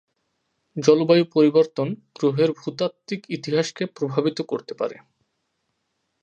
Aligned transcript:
জলবায়ু 0.75 1.25
পরিবর্তন 1.33 1.87
গ্রহের 2.15 2.49
ভূতাত্ত্বিক 2.51 3.21
ইতিহাসকে 3.29 3.83
প্রভাবিত 3.95 4.37
করতে 4.41 4.73
পারে। 4.73 4.97